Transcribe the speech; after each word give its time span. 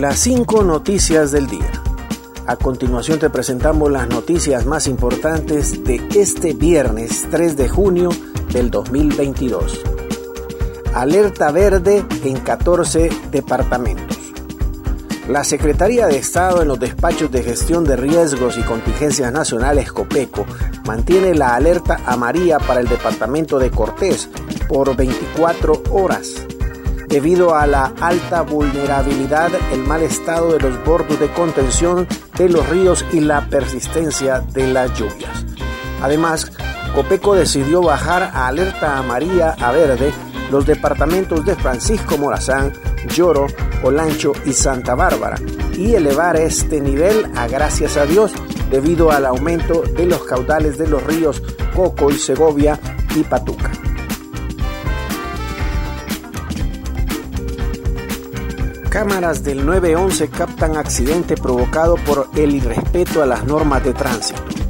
Las 0.00 0.18
cinco 0.18 0.64
noticias 0.64 1.30
del 1.30 1.46
día. 1.46 1.70
A 2.48 2.56
continuación 2.56 3.20
te 3.20 3.30
presentamos 3.30 3.92
las 3.92 4.08
noticias 4.08 4.66
más 4.66 4.88
importantes 4.88 5.84
de 5.84 6.02
este 6.16 6.52
viernes 6.52 7.28
3 7.30 7.56
de 7.56 7.68
junio 7.68 8.08
del 8.52 8.72
2022. 8.72 9.82
Alerta 10.94 11.52
verde 11.52 12.04
en 12.24 12.40
14 12.40 13.08
departamentos. 13.30 14.18
La 15.28 15.44
Secretaría 15.44 16.08
de 16.08 16.18
Estado 16.18 16.62
en 16.62 16.68
los 16.68 16.80
despachos 16.80 17.30
de 17.30 17.44
gestión 17.44 17.84
de 17.84 17.94
riesgos 17.94 18.58
y 18.58 18.62
contingencias 18.62 19.32
nacionales 19.32 19.92
COPECO 19.92 20.44
mantiene 20.86 21.36
la 21.36 21.54
alerta 21.54 22.00
amarilla 22.04 22.58
para 22.58 22.80
el 22.80 22.88
departamento 22.88 23.60
de 23.60 23.70
Cortés 23.70 24.28
por 24.68 24.96
24 24.96 25.84
horas 25.92 26.44
debido 27.14 27.54
a 27.54 27.64
la 27.68 27.92
alta 28.00 28.42
vulnerabilidad, 28.42 29.48
el 29.72 29.84
mal 29.84 30.02
estado 30.02 30.52
de 30.52 30.58
los 30.58 30.84
bordos 30.84 31.20
de 31.20 31.30
contención 31.30 32.08
de 32.36 32.48
los 32.48 32.68
ríos 32.68 33.04
y 33.12 33.20
la 33.20 33.48
persistencia 33.48 34.40
de 34.40 34.66
las 34.66 34.98
lluvias. 34.98 35.46
Además, 36.02 36.50
Copeco 36.92 37.36
decidió 37.36 37.82
bajar 37.82 38.24
a 38.24 38.48
alerta 38.48 38.98
amarilla 38.98 39.52
a 39.60 39.70
verde 39.70 40.12
los 40.50 40.66
departamentos 40.66 41.46
de 41.46 41.54
Francisco 41.54 42.18
Morazán, 42.18 42.72
Lloro, 43.14 43.46
Olancho 43.84 44.32
y 44.44 44.52
Santa 44.52 44.96
Bárbara 44.96 45.36
y 45.78 45.94
elevar 45.94 46.34
este 46.34 46.80
nivel 46.80 47.30
a 47.36 47.46
gracias 47.46 47.96
a 47.96 48.06
Dios 48.06 48.32
debido 48.72 49.12
al 49.12 49.26
aumento 49.26 49.82
de 49.82 50.06
los 50.06 50.24
caudales 50.24 50.78
de 50.78 50.88
los 50.88 51.00
ríos 51.04 51.40
Coco 51.76 52.10
y 52.10 52.18
Segovia 52.18 52.76
y 53.14 53.22
Patuca. 53.22 53.70
Cámaras 58.94 59.42
del 59.42 59.66
911 59.66 60.28
captan 60.28 60.76
accidente 60.76 61.34
provocado 61.36 61.96
por 61.96 62.28
el 62.36 62.54
irrespeto 62.54 63.24
a 63.24 63.26
las 63.26 63.44
normas 63.44 63.82
de 63.82 63.92
tránsito. 63.92 64.63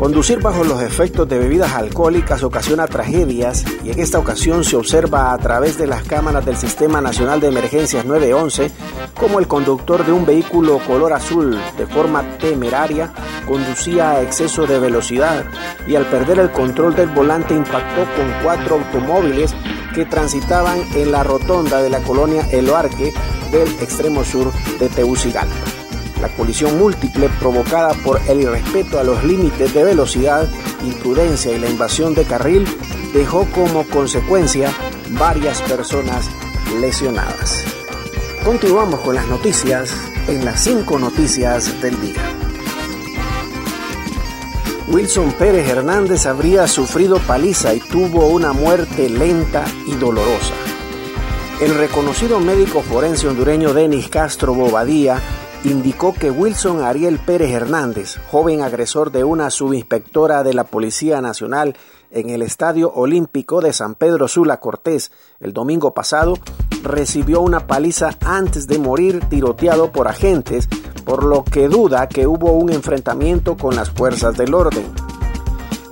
Conducir 0.00 0.40
bajo 0.40 0.64
los 0.64 0.80
efectos 0.80 1.28
de 1.28 1.38
bebidas 1.38 1.74
alcohólicas 1.74 2.42
ocasiona 2.42 2.86
tragedias 2.86 3.66
y 3.84 3.90
en 3.90 4.00
esta 4.00 4.18
ocasión 4.18 4.64
se 4.64 4.76
observa 4.76 5.34
a 5.34 5.36
través 5.36 5.76
de 5.76 5.86
las 5.86 6.04
cámaras 6.04 6.46
del 6.46 6.56
Sistema 6.56 7.02
Nacional 7.02 7.38
de 7.38 7.48
Emergencias 7.48 8.06
911 8.06 8.70
como 9.14 9.38
el 9.40 9.46
conductor 9.46 10.06
de 10.06 10.12
un 10.12 10.24
vehículo 10.24 10.78
color 10.86 11.12
azul 11.12 11.60
de 11.76 11.86
forma 11.86 12.22
temeraria 12.38 13.12
conducía 13.46 14.12
a 14.12 14.22
exceso 14.22 14.66
de 14.66 14.78
velocidad 14.78 15.44
y 15.86 15.96
al 15.96 16.06
perder 16.06 16.38
el 16.38 16.50
control 16.50 16.96
del 16.96 17.10
volante 17.10 17.52
impactó 17.52 18.06
con 18.16 18.42
cuatro 18.42 18.76
automóviles 18.76 19.54
que 19.94 20.06
transitaban 20.06 20.78
en 20.94 21.12
la 21.12 21.24
rotonda 21.24 21.82
de 21.82 21.90
la 21.90 22.00
colonia 22.00 22.48
Eloarque 22.50 23.12
del 23.52 23.68
extremo 23.82 24.24
sur 24.24 24.50
de 24.78 24.88
Tegucigalpa. 24.88 25.79
La 26.20 26.28
colisión 26.28 26.78
múltiple 26.78 27.30
provocada 27.38 27.94
por 28.04 28.20
el 28.28 28.40
irrespeto 28.40 28.98
a 28.98 29.04
los 29.04 29.24
límites 29.24 29.72
de 29.72 29.84
velocidad, 29.84 30.48
imprudencia 30.84 31.52
y 31.52 31.58
la 31.58 31.68
invasión 31.68 32.14
de 32.14 32.24
carril 32.24 32.66
dejó 33.14 33.46
como 33.46 33.84
consecuencia 33.84 34.70
varias 35.10 35.62
personas 35.62 36.28
lesionadas. 36.80 37.64
Continuamos 38.44 39.00
con 39.00 39.14
las 39.14 39.26
noticias 39.28 39.94
en 40.28 40.44
las 40.44 40.62
cinco 40.62 40.98
noticias 40.98 41.80
del 41.80 41.98
día. 42.00 42.22
Wilson 44.88 45.32
Pérez 45.32 45.68
Hernández 45.68 46.26
habría 46.26 46.66
sufrido 46.66 47.18
paliza 47.18 47.74
y 47.74 47.80
tuvo 47.80 48.26
una 48.26 48.52
muerte 48.52 49.08
lenta 49.08 49.64
y 49.86 49.94
dolorosa. 49.94 50.52
El 51.60 51.74
reconocido 51.76 52.40
médico 52.40 52.82
forense 52.82 53.28
hondureño 53.28 53.72
Denis 53.72 54.08
Castro 54.08 54.52
Bobadía 54.52 55.20
indicó 55.64 56.14
que 56.14 56.30
Wilson 56.30 56.82
Ariel 56.82 57.18
Pérez 57.18 57.50
Hernández, 57.50 58.16
joven 58.30 58.62
agresor 58.62 59.12
de 59.12 59.24
una 59.24 59.50
subinspectora 59.50 60.42
de 60.42 60.54
la 60.54 60.64
Policía 60.64 61.20
Nacional 61.20 61.76
en 62.10 62.30
el 62.30 62.42
Estadio 62.42 62.90
Olímpico 62.92 63.60
de 63.60 63.72
San 63.72 63.94
Pedro 63.94 64.26
Sula 64.26 64.58
Cortés 64.58 65.12
el 65.38 65.52
domingo 65.52 65.92
pasado, 65.92 66.38
recibió 66.82 67.40
una 67.42 67.66
paliza 67.66 68.16
antes 68.24 68.66
de 68.66 68.78
morir 68.78 69.20
tiroteado 69.28 69.92
por 69.92 70.08
agentes, 70.08 70.66
por 71.04 71.24
lo 71.24 71.44
que 71.44 71.68
duda 71.68 72.08
que 72.08 72.26
hubo 72.26 72.52
un 72.52 72.72
enfrentamiento 72.72 73.56
con 73.56 73.76
las 73.76 73.90
fuerzas 73.90 74.36
del 74.36 74.54
orden. 74.54 74.84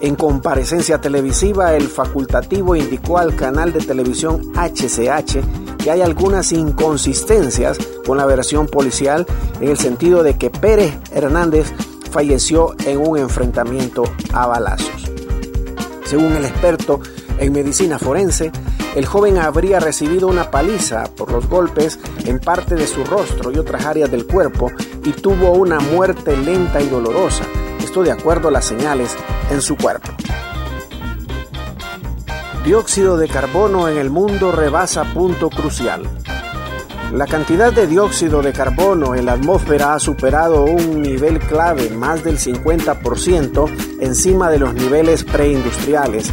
En 0.00 0.14
comparecencia 0.14 1.00
televisiva, 1.00 1.74
el 1.74 1.88
facultativo 1.88 2.74
indicó 2.74 3.18
al 3.18 3.34
canal 3.34 3.72
de 3.72 3.80
televisión 3.80 4.52
HCH 4.54 5.67
hay 5.88 6.02
algunas 6.02 6.52
inconsistencias 6.52 7.78
con 8.06 8.18
la 8.18 8.26
versión 8.26 8.66
policial 8.66 9.26
en 9.60 9.70
el 9.70 9.78
sentido 9.78 10.22
de 10.22 10.36
que 10.36 10.50
Pérez 10.50 10.98
Hernández 11.12 11.72
falleció 12.10 12.74
en 12.86 12.98
un 12.98 13.18
enfrentamiento 13.18 14.04
a 14.32 14.46
balazos. 14.46 15.10
Según 16.04 16.32
el 16.32 16.44
experto 16.44 17.00
en 17.38 17.52
medicina 17.52 17.98
forense, 17.98 18.50
el 18.96 19.06
joven 19.06 19.38
habría 19.38 19.78
recibido 19.78 20.26
una 20.28 20.50
paliza 20.50 21.04
por 21.16 21.30
los 21.30 21.46
golpes 21.48 21.98
en 22.24 22.38
parte 22.38 22.74
de 22.74 22.86
su 22.86 23.04
rostro 23.04 23.52
y 23.52 23.58
otras 23.58 23.84
áreas 23.84 24.10
del 24.10 24.26
cuerpo 24.26 24.70
y 25.04 25.12
tuvo 25.12 25.52
una 25.52 25.78
muerte 25.78 26.36
lenta 26.36 26.80
y 26.80 26.88
dolorosa 26.88 27.44
esto 27.88 28.02
de 28.02 28.12
acuerdo 28.12 28.48
a 28.48 28.50
las 28.50 28.66
señales 28.66 29.16
en 29.50 29.62
su 29.62 29.74
cuerpo. 29.74 30.12
Dióxido 32.64 33.16
de 33.16 33.28
carbono 33.28 33.88
en 33.88 33.96
el 33.96 34.10
mundo 34.10 34.52
rebasa 34.52 35.04
punto 35.14 35.48
crucial. 35.48 36.02
La 37.12 37.26
cantidad 37.26 37.72
de 37.72 37.86
dióxido 37.86 38.42
de 38.42 38.52
carbono 38.52 39.14
en 39.14 39.24
la 39.24 39.32
atmósfera 39.32 39.94
ha 39.94 39.98
superado 39.98 40.64
un 40.64 41.00
nivel 41.00 41.38
clave 41.38 41.88
más 41.88 42.22
del 42.22 42.38
50% 42.38 43.70
encima 44.00 44.50
de 44.50 44.58
los 44.58 44.74
niveles 44.74 45.24
preindustriales, 45.24 46.30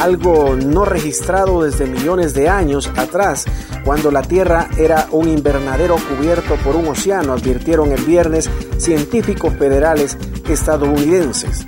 algo 0.00 0.56
no 0.56 0.84
registrado 0.84 1.62
desde 1.62 1.86
millones 1.86 2.34
de 2.34 2.48
años 2.48 2.90
atrás, 2.96 3.44
cuando 3.84 4.10
la 4.10 4.22
Tierra 4.22 4.68
era 4.76 5.06
un 5.12 5.28
invernadero 5.28 5.96
cubierto 5.96 6.56
por 6.56 6.74
un 6.74 6.88
océano, 6.88 7.32
advirtieron 7.32 7.92
el 7.92 8.02
viernes 8.02 8.50
científicos 8.78 9.54
federales 9.54 10.18
estadounidenses. 10.48 11.66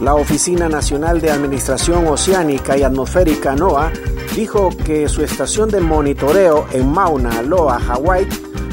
La 0.00 0.14
Oficina 0.14 0.66
Nacional 0.66 1.20
de 1.20 1.30
Administración 1.30 2.06
Oceánica 2.06 2.74
y 2.76 2.82
Atmosférica 2.82 3.54
NOAA 3.54 3.92
dijo 4.34 4.70
que 4.84 5.08
su 5.10 5.22
estación 5.22 5.68
de 5.68 5.80
monitoreo 5.80 6.66
en 6.72 6.90
Mauna 6.90 7.42
Loa, 7.42 7.78
Hawái, 7.78 8.26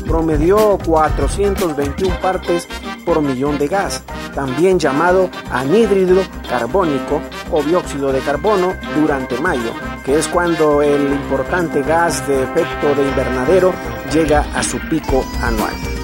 promedió 0.07 0.77
421 0.85 2.21
partes 2.21 2.65
por 3.05 3.21
millón 3.21 3.57
de 3.57 3.67
gas, 3.67 4.03
también 4.33 4.79
llamado 4.79 5.29
anhídrido 5.51 6.21
carbónico 6.47 7.21
o 7.51 7.61
dióxido 7.61 8.13
de 8.13 8.21
carbono 8.21 8.73
durante 8.95 9.37
mayo, 9.41 9.73
que 10.05 10.17
es 10.17 10.29
cuando 10.29 10.81
el 10.81 11.11
importante 11.11 11.81
gas 11.81 12.25
de 12.25 12.43
efecto 12.43 12.95
de 12.95 13.05
invernadero 13.05 13.73
llega 14.13 14.45
a 14.55 14.63
su 14.63 14.79
pico 14.89 15.25
anual. 15.41 15.96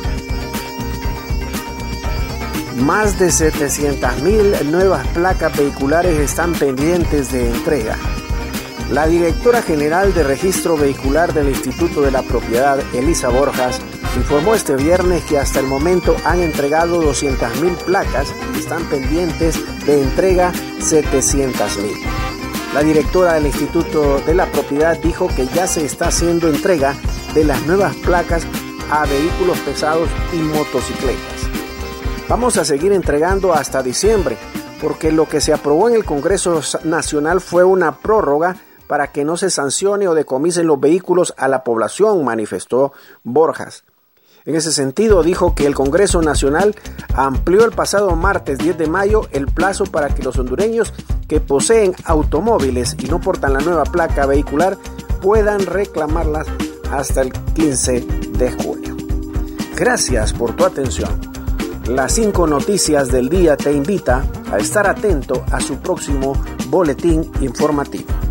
Más 2.77 3.19
de 3.19 3.27
700.000 3.27 4.65
nuevas 4.65 5.07
placas 5.09 5.55
vehiculares 5.55 6.17
están 6.19 6.53
pendientes 6.53 7.31
de 7.31 7.49
entrega. 7.49 7.97
La 8.91 9.05
directora 9.05 9.61
general 9.61 10.13
de 10.13 10.23
Registro 10.23 10.75
Vehicular 10.75 11.33
del 11.33 11.49
Instituto 11.49 12.01
de 12.01 12.11
la 12.11 12.23
Propiedad, 12.23 12.79
Elisa 12.93 13.29
Borjas, 13.29 13.79
informó 14.17 14.55
este 14.55 14.75
viernes 14.75 15.23
que 15.23 15.37
hasta 15.37 15.59
el 15.59 15.67
momento 15.67 16.15
han 16.25 16.41
entregado 16.41 17.03
200.000 17.03 17.77
placas 17.85 18.33
y 18.55 18.59
están 18.59 18.83
pendientes 18.85 19.55
de 19.85 20.01
entrega 20.01 20.51
700.000. 20.79 21.91
La 22.73 22.81
directora 22.81 23.33
del 23.33 23.45
Instituto 23.45 24.19
de 24.19 24.33
la 24.33 24.51
Propiedad 24.51 24.97
dijo 24.97 25.27
que 25.27 25.45
ya 25.47 25.67
se 25.67 25.85
está 25.85 26.07
haciendo 26.07 26.49
entrega 26.49 26.95
de 27.35 27.43
las 27.43 27.65
nuevas 27.67 27.95
placas 27.97 28.47
a 28.89 29.05
vehículos 29.05 29.59
pesados 29.59 30.09
y 30.33 30.37
motocicletas. 30.37 31.62
Vamos 32.29 32.57
a 32.57 32.65
seguir 32.65 32.93
entregando 32.93 33.53
hasta 33.53 33.83
diciembre, 33.83 34.37
porque 34.81 35.11
lo 35.11 35.27
que 35.27 35.41
se 35.41 35.53
aprobó 35.53 35.89
en 35.89 35.95
el 35.95 36.05
Congreso 36.05 36.61
Nacional 36.83 37.41
fue 37.41 37.63
una 37.63 37.97
prórroga 37.97 38.55
para 38.87 39.11
que 39.11 39.25
no 39.25 39.37
se 39.37 39.49
sancione 39.49 40.07
o 40.07 40.15
decomisen 40.15 40.67
los 40.67 40.79
vehículos 40.79 41.33
a 41.37 41.47
la 41.47 41.63
población, 41.63 42.23
manifestó 42.23 42.93
Borjas. 43.23 43.83
En 44.45 44.55
ese 44.55 44.73
sentido, 44.73 45.23
dijo 45.23 45.55
que 45.55 45.65
el 45.65 45.75
Congreso 45.75 46.21
Nacional 46.21 46.75
amplió 47.15 47.63
el 47.63 47.71
pasado 47.71 48.15
martes 48.15 48.57
10 48.57 48.77
de 48.77 48.87
mayo 48.87 49.27
el 49.31 49.47
plazo 49.47 49.85
para 49.85 50.09
que 50.09 50.23
los 50.23 50.37
hondureños 50.37 50.93
que 51.27 51.39
poseen 51.39 51.95
automóviles 52.03 52.97
y 52.99 53.05
no 53.05 53.21
portan 53.21 53.53
la 53.53 53.59
nueva 53.59 53.83
placa 53.83 54.25
vehicular 54.25 54.77
puedan 55.21 55.65
reclamarlas 55.65 56.47
hasta 56.91 57.21
el 57.21 57.31
15 57.31 58.01
de 58.37 58.51
julio. 58.51 58.97
Gracias 59.77 60.33
por 60.33 60.55
tu 60.55 60.65
atención. 60.65 61.33
Las 61.87 62.13
cinco 62.13 62.47
noticias 62.47 63.09
del 63.11 63.27
día 63.27 63.57
te 63.57 63.73
invita 63.73 64.25
a 64.49 64.57
estar 64.57 64.87
atento 64.87 65.43
a 65.51 65.59
su 65.59 65.79
próximo 65.79 66.33
boletín 66.69 67.29
informativo. 67.41 68.22